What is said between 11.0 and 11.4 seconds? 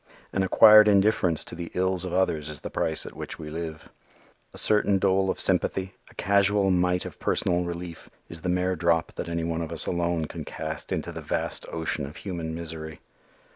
the